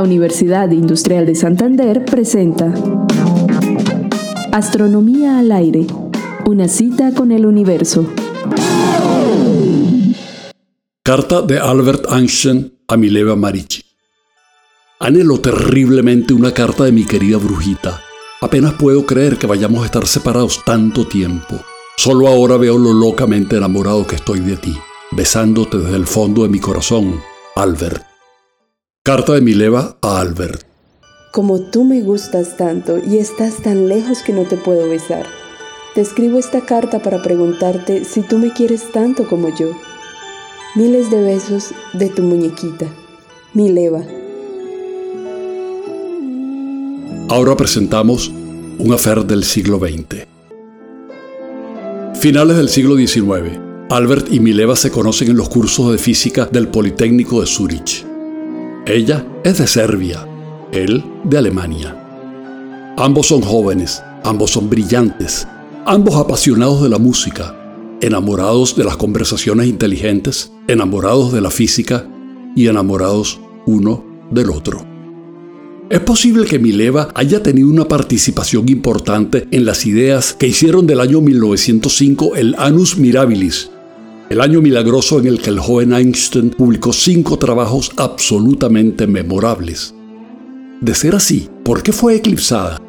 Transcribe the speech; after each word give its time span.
La 0.00 0.04
Universidad 0.04 0.70
Industrial 0.70 1.26
de 1.26 1.34
Santander 1.34 2.06
presenta 2.06 2.72
Astronomía 4.50 5.38
al 5.38 5.52
aire, 5.52 5.86
una 6.46 6.68
cita 6.68 7.12
con 7.12 7.32
el 7.32 7.44
universo. 7.44 8.10
Carta 11.02 11.42
de 11.42 11.58
Albert 11.58 12.10
Einstein 12.10 12.72
a 12.88 12.96
Mileva 12.96 13.36
Marici. 13.36 13.82
Anhelo 15.00 15.38
terriblemente 15.38 16.32
una 16.32 16.54
carta 16.54 16.84
de 16.84 16.92
mi 16.92 17.04
querida 17.04 17.36
brujita. 17.36 18.00
Apenas 18.40 18.72
puedo 18.78 19.04
creer 19.04 19.36
que 19.36 19.46
vayamos 19.46 19.82
a 19.82 19.84
estar 19.84 20.06
separados 20.06 20.64
tanto 20.64 21.06
tiempo. 21.06 21.56
Solo 21.98 22.26
ahora 22.26 22.56
veo 22.56 22.78
lo 22.78 22.94
locamente 22.94 23.58
enamorado 23.58 24.06
que 24.06 24.16
estoy 24.16 24.40
de 24.40 24.56
ti, 24.56 24.74
besándote 25.10 25.76
desde 25.76 25.96
el 25.96 26.06
fondo 26.06 26.44
de 26.44 26.48
mi 26.48 26.58
corazón, 26.58 27.20
Albert. 27.54 28.09
Carta 29.02 29.32
de 29.32 29.40
Mileva 29.40 29.96
a 30.02 30.20
Albert. 30.20 30.62
Como 31.32 31.58
tú 31.58 31.84
me 31.84 32.02
gustas 32.02 32.58
tanto 32.58 32.98
y 32.98 33.16
estás 33.16 33.62
tan 33.62 33.88
lejos 33.88 34.18
que 34.18 34.34
no 34.34 34.42
te 34.42 34.58
puedo 34.58 34.90
besar, 34.90 35.24
te 35.94 36.02
escribo 36.02 36.38
esta 36.38 36.66
carta 36.66 37.02
para 37.02 37.22
preguntarte 37.22 38.04
si 38.04 38.20
tú 38.20 38.36
me 38.36 38.52
quieres 38.52 38.92
tanto 38.92 39.26
como 39.26 39.56
yo. 39.56 39.70
Miles 40.74 41.10
de 41.10 41.22
besos 41.22 41.70
de 41.94 42.10
tu 42.10 42.20
muñequita, 42.20 42.88
Mileva. 43.54 44.02
Ahora 47.30 47.56
presentamos 47.56 48.28
un 48.28 48.92
afer 48.92 49.24
del 49.24 49.44
siglo 49.44 49.78
XX. 49.78 50.26
Finales 52.20 52.58
del 52.58 52.68
siglo 52.68 52.96
XIX. 52.96 53.58
Albert 53.88 54.30
y 54.30 54.40
Mileva 54.40 54.76
se 54.76 54.90
conocen 54.90 55.30
en 55.30 55.38
los 55.38 55.48
cursos 55.48 55.90
de 55.90 55.96
física 55.96 56.44
del 56.44 56.68
Politécnico 56.68 57.40
de 57.40 57.46
Zurich. 57.46 58.09
Ella 58.90 59.24
es 59.44 59.58
de 59.58 59.68
Serbia, 59.68 60.26
él 60.72 61.04
de 61.22 61.38
Alemania. 61.38 61.96
Ambos 62.98 63.28
son 63.28 63.40
jóvenes, 63.40 64.02
ambos 64.24 64.50
son 64.50 64.68
brillantes, 64.68 65.46
ambos 65.86 66.16
apasionados 66.16 66.82
de 66.82 66.88
la 66.88 66.98
música, 66.98 67.54
enamorados 68.00 68.74
de 68.74 68.82
las 68.82 68.96
conversaciones 68.96 69.68
inteligentes, 69.68 70.50
enamorados 70.66 71.32
de 71.32 71.40
la 71.40 71.52
física 71.52 72.04
y 72.56 72.66
enamorados 72.66 73.38
uno 73.64 74.04
del 74.32 74.50
otro. 74.50 74.84
Es 75.88 76.00
posible 76.00 76.44
que 76.46 76.58
Mileva 76.58 77.12
haya 77.14 77.44
tenido 77.44 77.68
una 77.68 77.86
participación 77.86 78.68
importante 78.68 79.46
en 79.52 79.66
las 79.66 79.86
ideas 79.86 80.34
que 80.34 80.48
hicieron 80.48 80.88
del 80.88 80.98
año 80.98 81.20
1905 81.20 82.34
el 82.34 82.56
Anus 82.58 82.98
Mirabilis, 82.98 83.70
el 84.30 84.40
año 84.40 84.62
milagroso 84.62 85.18
en 85.18 85.26
el 85.26 85.42
que 85.42 85.50
el 85.50 85.58
joven 85.58 85.92
Einstein 85.92 86.50
publicó 86.50 86.92
cinco 86.92 87.36
trabajos 87.36 87.90
absolutamente 87.96 89.08
memorables. 89.08 89.92
De 90.80 90.94
ser 90.94 91.16
así, 91.16 91.48
¿por 91.64 91.82
qué 91.82 91.92
fue 91.92 92.14
eclipsada? 92.14 92.80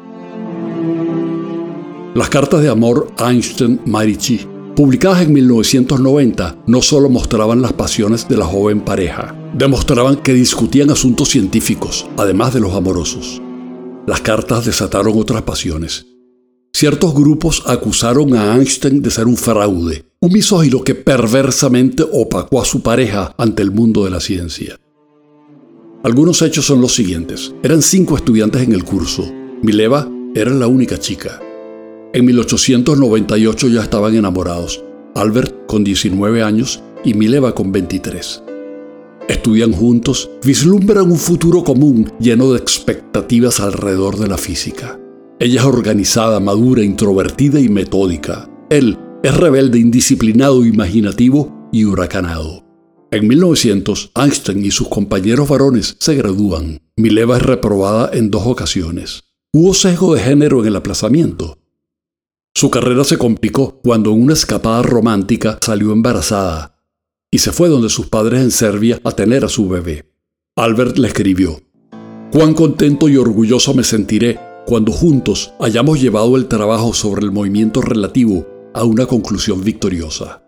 Las 2.14 2.28
cartas 2.28 2.62
de 2.62 2.68
amor 2.68 3.08
Einstein-Marici, 3.18 4.46
publicadas 4.76 5.22
en 5.22 5.32
1990, 5.32 6.62
no 6.68 6.80
solo 6.80 7.08
mostraban 7.08 7.60
las 7.60 7.72
pasiones 7.72 8.28
de 8.28 8.36
la 8.36 8.46
joven 8.46 8.80
pareja, 8.80 9.34
demostraban 9.52 10.16
que 10.16 10.34
discutían 10.34 10.90
asuntos 10.90 11.28
científicos, 11.30 12.06
además 12.16 12.54
de 12.54 12.60
los 12.60 12.72
amorosos. 12.72 13.42
Las 14.06 14.20
cartas 14.20 14.64
desataron 14.64 15.18
otras 15.18 15.42
pasiones. 15.42 16.11
Ciertos 16.82 17.14
grupos 17.14 17.62
acusaron 17.66 18.34
a 18.34 18.56
Einstein 18.56 19.02
de 19.02 19.10
ser 19.12 19.28
un 19.28 19.36
fraude, 19.36 20.04
un 20.18 20.32
misógino 20.32 20.82
que 20.82 20.96
perversamente 20.96 22.02
opacó 22.02 22.60
a 22.60 22.64
su 22.64 22.82
pareja 22.82 23.32
ante 23.38 23.62
el 23.62 23.70
mundo 23.70 24.04
de 24.04 24.10
la 24.10 24.18
ciencia. 24.18 24.80
Algunos 26.02 26.42
hechos 26.42 26.66
son 26.66 26.80
los 26.80 26.92
siguientes. 26.92 27.54
Eran 27.62 27.82
cinco 27.82 28.16
estudiantes 28.16 28.62
en 28.62 28.72
el 28.72 28.82
curso. 28.82 29.32
Mileva 29.62 30.10
era 30.34 30.50
la 30.50 30.66
única 30.66 30.98
chica. 30.98 31.40
En 32.12 32.24
1898 32.24 33.68
ya 33.68 33.82
estaban 33.82 34.16
enamorados. 34.16 34.82
Albert 35.14 35.66
con 35.68 35.84
19 35.84 36.42
años 36.42 36.82
y 37.04 37.14
Mileva 37.14 37.54
con 37.54 37.70
23. 37.70 38.42
Estudian 39.28 39.70
juntos, 39.70 40.30
vislumbran 40.42 41.12
un 41.12 41.18
futuro 41.18 41.62
común 41.62 42.12
lleno 42.18 42.50
de 42.50 42.58
expectativas 42.58 43.60
alrededor 43.60 44.18
de 44.18 44.26
la 44.26 44.36
física. 44.36 44.98
Ella 45.38 45.60
es 45.60 45.66
organizada, 45.66 46.40
madura, 46.40 46.82
introvertida 46.82 47.58
y 47.60 47.68
metódica. 47.68 48.48
Él 48.70 48.98
es 49.22 49.36
rebelde, 49.36 49.78
indisciplinado, 49.78 50.64
imaginativo 50.64 51.68
y 51.72 51.84
huracanado. 51.84 52.64
En 53.10 53.28
1900, 53.28 54.12
Einstein 54.14 54.64
y 54.64 54.70
sus 54.70 54.88
compañeros 54.88 55.48
varones 55.48 55.96
se 56.00 56.14
gradúan. 56.14 56.80
Mileva 56.96 57.36
es 57.36 57.42
reprobada 57.42 58.10
en 58.12 58.30
dos 58.30 58.46
ocasiones. 58.46 59.24
Hubo 59.52 59.74
sesgo 59.74 60.14
de 60.14 60.20
género 60.20 60.60
en 60.60 60.68
el 60.68 60.76
aplazamiento. 60.76 61.58
Su 62.54 62.70
carrera 62.70 63.04
se 63.04 63.18
complicó 63.18 63.80
cuando 63.82 64.12
en 64.12 64.22
una 64.22 64.34
escapada 64.34 64.82
romántica 64.82 65.58
salió 65.60 65.92
embarazada 65.92 66.78
y 67.30 67.38
se 67.38 67.52
fue 67.52 67.68
donde 67.68 67.88
sus 67.88 68.06
padres 68.06 68.42
en 68.42 68.50
Serbia 68.50 69.00
a 69.04 69.12
tener 69.12 69.44
a 69.44 69.48
su 69.48 69.68
bebé. 69.68 70.10
Albert 70.56 70.98
le 70.98 71.08
escribió, 71.08 71.60
Cuán 72.30 72.54
contento 72.54 73.08
y 73.08 73.16
orgulloso 73.16 73.74
me 73.74 73.84
sentiré 73.84 74.38
cuando 74.66 74.92
juntos 74.92 75.52
hayamos 75.60 76.00
llevado 76.00 76.36
el 76.36 76.46
trabajo 76.48 76.94
sobre 76.94 77.24
el 77.24 77.32
movimiento 77.32 77.80
relativo 77.80 78.46
a 78.74 78.84
una 78.84 79.06
conclusión 79.06 79.62
victoriosa. 79.62 80.42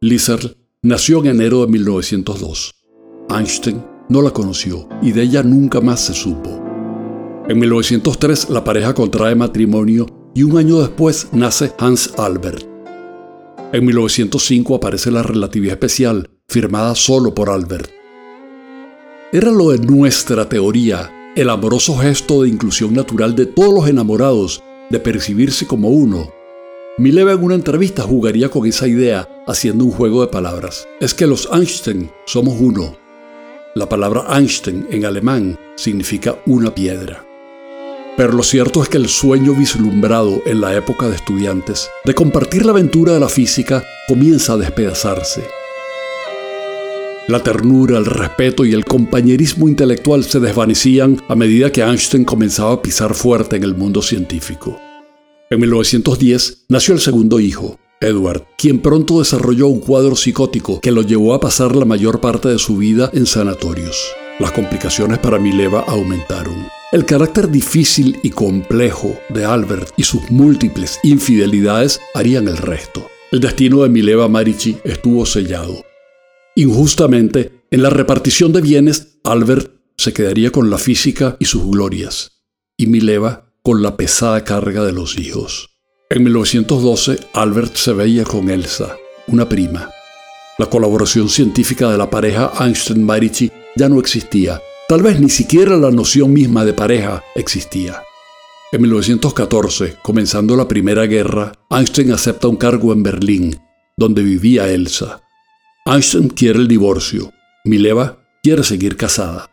Lisser 0.00 0.56
nació 0.82 1.20
en 1.20 1.26
enero 1.26 1.60
de 1.60 1.72
1902. 1.72 2.72
Einstein 3.28 3.84
no 4.08 4.22
la 4.22 4.30
conoció 4.30 4.88
y 5.02 5.12
de 5.12 5.22
ella 5.22 5.42
nunca 5.42 5.80
más 5.80 6.00
se 6.00 6.14
supo. 6.14 6.60
En 7.48 7.58
1903 7.58 8.50
la 8.50 8.64
pareja 8.64 8.94
contrae 8.94 9.34
matrimonio 9.34 10.06
y 10.34 10.42
un 10.42 10.56
año 10.56 10.80
después 10.80 11.28
nace 11.32 11.72
Hans 11.78 12.14
Albert. 12.18 12.66
En 13.72 13.84
1905 13.84 14.74
aparece 14.74 15.10
la 15.10 15.22
relatividad 15.22 15.74
especial, 15.74 16.30
firmada 16.48 16.94
solo 16.94 17.34
por 17.34 17.50
Albert. 17.50 17.90
Era 19.32 19.52
lo 19.52 19.70
de 19.70 19.78
nuestra 19.78 20.48
teoría, 20.48 21.12
el 21.40 21.48
amoroso 21.48 21.96
gesto 21.96 22.42
de 22.42 22.50
inclusión 22.50 22.92
natural 22.92 23.34
de 23.34 23.46
todos 23.46 23.72
los 23.72 23.88
enamorados, 23.88 24.62
de 24.90 25.00
percibirse 25.00 25.66
como 25.66 25.88
uno. 25.88 26.30
Mileva 26.98 27.32
en 27.32 27.42
una 27.42 27.54
entrevista 27.54 28.02
jugaría 28.02 28.50
con 28.50 28.66
esa 28.66 28.86
idea, 28.86 29.26
haciendo 29.46 29.86
un 29.86 29.90
juego 29.90 30.20
de 30.20 30.26
palabras. 30.26 30.86
Es 31.00 31.14
que 31.14 31.26
los 31.26 31.48
Einstein 31.50 32.10
somos 32.26 32.60
uno. 32.60 32.94
La 33.74 33.88
palabra 33.88 34.26
Einstein 34.36 34.86
en 34.90 35.06
alemán 35.06 35.58
significa 35.76 36.36
una 36.44 36.74
piedra. 36.74 37.24
Pero 38.18 38.34
lo 38.34 38.42
cierto 38.42 38.82
es 38.82 38.90
que 38.90 38.98
el 38.98 39.08
sueño 39.08 39.54
vislumbrado 39.54 40.42
en 40.44 40.60
la 40.60 40.76
época 40.76 41.08
de 41.08 41.16
estudiantes 41.16 41.88
de 42.04 42.14
compartir 42.14 42.66
la 42.66 42.72
aventura 42.72 43.14
de 43.14 43.20
la 43.20 43.30
física 43.30 43.82
comienza 44.06 44.52
a 44.52 44.56
despedazarse. 44.58 45.59
La 47.30 47.44
ternura, 47.44 47.96
el 47.96 48.06
respeto 48.06 48.64
y 48.64 48.72
el 48.72 48.84
compañerismo 48.84 49.68
intelectual 49.68 50.24
se 50.24 50.40
desvanecían 50.40 51.22
a 51.28 51.36
medida 51.36 51.70
que 51.70 51.80
Einstein 51.80 52.24
comenzaba 52.24 52.72
a 52.72 52.82
pisar 52.82 53.14
fuerte 53.14 53.54
en 53.54 53.62
el 53.62 53.76
mundo 53.76 54.02
científico. 54.02 54.76
En 55.48 55.60
1910 55.60 56.64
nació 56.68 56.94
el 56.94 56.98
segundo 56.98 57.38
hijo, 57.38 57.78
Edward, 58.00 58.48
quien 58.58 58.80
pronto 58.80 59.20
desarrolló 59.20 59.68
un 59.68 59.78
cuadro 59.78 60.16
psicótico 60.16 60.80
que 60.80 60.90
lo 60.90 61.02
llevó 61.02 61.32
a 61.32 61.38
pasar 61.38 61.76
la 61.76 61.84
mayor 61.84 62.20
parte 62.20 62.48
de 62.48 62.58
su 62.58 62.78
vida 62.78 63.12
en 63.14 63.26
sanatorios. 63.26 63.96
Las 64.40 64.50
complicaciones 64.50 65.20
para 65.20 65.38
Mileva 65.38 65.84
aumentaron. 65.86 66.66
El 66.90 67.04
carácter 67.04 67.48
difícil 67.48 68.18
y 68.24 68.30
complejo 68.30 69.16
de 69.28 69.44
Albert 69.44 69.92
y 69.96 70.02
sus 70.02 70.28
múltiples 70.32 70.98
infidelidades 71.04 72.00
harían 72.12 72.48
el 72.48 72.56
resto. 72.56 73.06
El 73.30 73.38
destino 73.38 73.84
de 73.84 73.88
Mileva 73.88 74.26
Marici 74.26 74.78
estuvo 74.82 75.24
sellado. 75.24 75.84
Injustamente, 76.60 77.64
en 77.70 77.82
la 77.82 77.88
repartición 77.88 78.52
de 78.52 78.60
bienes, 78.60 79.18
Albert 79.24 79.72
se 79.96 80.12
quedaría 80.12 80.52
con 80.52 80.68
la 80.68 80.76
física 80.76 81.38
y 81.38 81.46
sus 81.46 81.64
glorias, 81.64 82.42
y 82.76 82.86
Mileva 82.86 83.54
con 83.62 83.82
la 83.82 83.96
pesada 83.96 84.44
carga 84.44 84.84
de 84.84 84.92
los 84.92 85.18
hijos. 85.18 85.70
En 86.10 86.22
1912, 86.22 87.18
Albert 87.32 87.76
se 87.76 87.94
veía 87.94 88.24
con 88.24 88.50
Elsa, 88.50 88.98
una 89.26 89.48
prima. 89.48 89.88
La 90.58 90.66
colaboración 90.66 91.30
científica 91.30 91.90
de 91.90 91.96
la 91.96 92.10
pareja 92.10 92.52
Einstein-Marici 92.60 93.50
ya 93.74 93.88
no 93.88 93.98
existía 93.98 94.60
Tal 94.86 95.02
vez 95.02 95.18
ni 95.18 95.30
siquiera 95.30 95.78
la 95.78 95.90
noción 95.90 96.30
misma 96.30 96.66
de 96.66 96.74
pareja 96.74 97.24
existía. 97.34 98.02
En 98.70 98.82
1914, 98.82 99.96
comenzando 100.02 100.54
la 100.56 100.68
Primera 100.68 101.06
Guerra, 101.06 101.52
Einstein 101.70 102.12
acepta 102.12 102.48
un 102.48 102.56
cargo 102.56 102.92
en 102.92 103.02
Berlín, 103.02 103.58
donde 103.96 104.22
vivía 104.22 104.70
Elsa. 104.70 105.22
Einstein 105.86 106.28
quiere 106.28 106.58
el 106.58 106.68
divorcio. 106.68 107.32
Mileva 107.64 108.18
quiere 108.42 108.62
seguir 108.62 108.98
casada. 108.98 109.50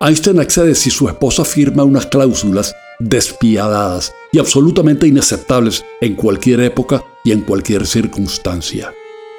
Einstein 0.00 0.40
accede 0.40 0.74
si 0.74 0.90
su 0.90 1.08
esposa 1.08 1.44
firma 1.44 1.84
unas 1.84 2.06
cláusulas 2.06 2.74
despiadadas 2.98 4.12
y 4.32 4.40
absolutamente 4.40 5.06
inaceptables 5.06 5.84
en 6.00 6.16
cualquier 6.16 6.60
época 6.60 7.04
y 7.24 7.30
en 7.30 7.42
cualquier 7.42 7.86
circunstancia. 7.86 8.92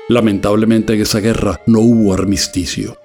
Lamentablemente 0.07 0.93
en 0.93 1.01
esa 1.01 1.19
guerra 1.19 1.61
no 1.67 1.81
hubo 1.81 2.13
armisticio. 2.13 2.97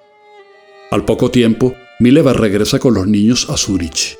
Al 0.93 1.05
poco 1.05 1.33
tiempo, 1.33 1.75
Mileva 1.99 2.35
regresa 2.35 2.79
con 2.79 2.95
los 2.95 3.09
niños 3.09 3.51
a 3.51 3.57
Zurich. 3.57 4.17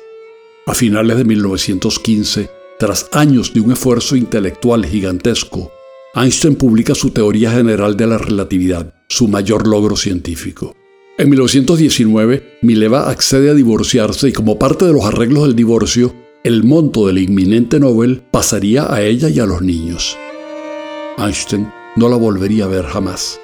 A 0.67 0.75
finales 0.75 1.15
de 1.15 1.23
1915, 1.23 2.49
tras 2.77 3.07
años 3.13 3.53
de 3.53 3.61
un 3.61 3.71
esfuerzo 3.71 4.17
intelectual 4.17 4.85
gigantesco, 4.85 5.71
Einstein 6.15 6.55
publica 6.55 6.95
su 6.95 7.09
teoría 7.09 7.51
general 7.51 7.97
de 7.97 8.07
la 8.07 8.17
relatividad, 8.17 8.93
su 9.09 9.27
mayor 9.27 9.67
logro 9.67 9.97
científico. 9.97 10.73
En 11.17 11.29
1919, 11.29 12.59
Mileva 12.61 13.09
accede 13.09 13.49
a 13.49 13.53
divorciarse 13.53 14.29
y 14.29 14.31
como 14.31 14.57
parte 14.57 14.85
de 14.85 14.93
los 14.93 15.03
arreglos 15.03 15.43
del 15.43 15.57
divorcio, 15.57 16.15
el 16.45 16.63
monto 16.63 17.07
del 17.07 17.17
inminente 17.17 17.81
Nobel 17.81 18.23
pasaría 18.31 18.93
a 18.93 19.01
ella 19.01 19.27
y 19.27 19.41
a 19.41 19.45
los 19.45 19.61
niños. 19.61 20.17
Einstein 21.17 21.67
no 21.97 22.07
la 22.07 22.15
volvería 22.15 22.63
a 22.63 22.69
ver 22.69 22.85
jamás. 22.85 23.41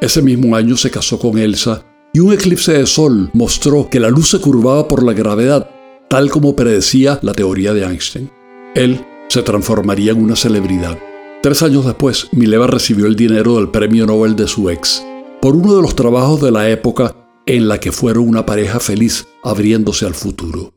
Ese 0.00 0.20
mismo 0.20 0.56
año 0.56 0.76
se 0.76 0.90
casó 0.90 1.20
con 1.20 1.38
Elsa 1.38 1.84
y 2.12 2.18
un 2.18 2.32
eclipse 2.32 2.72
de 2.72 2.86
sol 2.86 3.30
mostró 3.34 3.88
que 3.88 4.00
la 4.00 4.10
luz 4.10 4.30
se 4.30 4.40
curvaba 4.40 4.88
por 4.88 5.04
la 5.04 5.12
gravedad, 5.12 5.70
tal 6.08 6.28
como 6.28 6.56
predecía 6.56 7.20
la 7.22 7.34
teoría 7.34 7.72
de 7.72 7.84
Einstein. 7.84 8.30
Él 8.74 9.04
se 9.28 9.42
transformaría 9.42 10.10
en 10.10 10.22
una 10.22 10.34
celebridad. 10.34 10.98
Tres 11.44 11.62
años 11.62 11.84
después, 11.84 12.28
Mileva 12.32 12.66
recibió 12.66 13.04
el 13.04 13.16
dinero 13.16 13.56
del 13.56 13.68
premio 13.68 14.06
Nobel 14.06 14.34
de 14.34 14.48
su 14.48 14.70
ex 14.70 15.04
por 15.42 15.54
uno 15.54 15.76
de 15.76 15.82
los 15.82 15.94
trabajos 15.94 16.40
de 16.40 16.50
la 16.50 16.70
época 16.70 17.14
en 17.44 17.68
la 17.68 17.78
que 17.78 17.92
fueron 17.92 18.26
una 18.26 18.46
pareja 18.46 18.80
feliz 18.80 19.26
abriéndose 19.42 20.06
al 20.06 20.14
futuro. 20.14 20.72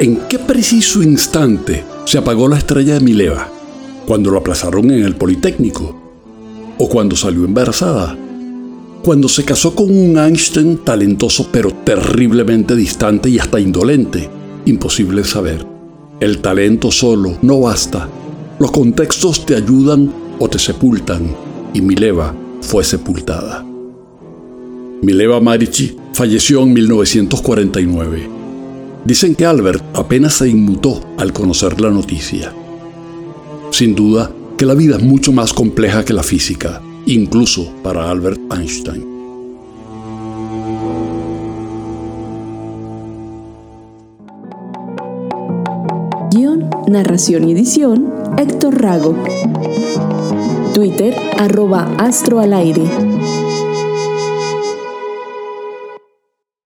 ¿En 0.00 0.26
qué 0.26 0.38
preciso 0.38 1.02
instante 1.02 1.84
se 2.06 2.16
apagó 2.16 2.48
la 2.48 2.56
estrella 2.56 2.94
de 2.94 3.00
Mileva? 3.00 3.46
¿Cuando 4.06 4.30
lo 4.30 4.38
aplazaron 4.38 4.90
en 4.90 5.04
el 5.04 5.14
Politécnico? 5.14 5.94
¿O 6.78 6.88
cuando 6.88 7.14
salió 7.14 7.44
embarazada? 7.44 8.16
¿Cuando 9.04 9.28
se 9.28 9.44
casó 9.44 9.74
con 9.74 9.90
un 9.90 10.16
Einstein 10.16 10.78
talentoso 10.78 11.50
pero 11.52 11.74
terriblemente 11.84 12.74
distante 12.74 13.28
y 13.28 13.38
hasta 13.38 13.60
indolente? 13.60 14.30
Imposible 14.64 15.24
saber. 15.24 15.71
El 16.22 16.38
talento 16.38 16.92
solo 16.92 17.36
no 17.42 17.58
basta. 17.62 18.08
Los 18.60 18.70
contextos 18.70 19.44
te 19.44 19.56
ayudan 19.56 20.08
o 20.38 20.48
te 20.48 20.56
sepultan, 20.56 21.34
y 21.74 21.80
Mileva 21.80 22.32
fue 22.60 22.84
sepultada. 22.84 23.66
Mileva 25.02 25.40
Marici 25.40 25.96
falleció 26.12 26.62
en 26.62 26.74
1949. 26.74 28.28
Dicen 29.04 29.34
que 29.34 29.46
Albert 29.46 29.82
apenas 29.94 30.34
se 30.34 30.48
inmutó 30.48 31.00
al 31.18 31.32
conocer 31.32 31.80
la 31.80 31.90
noticia. 31.90 32.54
Sin 33.72 33.96
duda 33.96 34.30
que 34.56 34.64
la 34.64 34.74
vida 34.74 34.98
es 34.98 35.02
mucho 35.02 35.32
más 35.32 35.52
compleja 35.52 36.04
que 36.04 36.12
la 36.12 36.22
física, 36.22 36.80
incluso 37.04 37.68
para 37.82 38.08
Albert 38.08 38.40
Einstein. 38.56 39.11
Narración 46.86 47.48
y 47.48 47.52
edición, 47.52 48.12
Héctor 48.38 48.80
Rago. 48.80 49.16
Twitter, 50.74 51.14
arroba 51.38 51.94
astro 51.98 52.40
al 52.40 52.52
aire. 52.54 52.82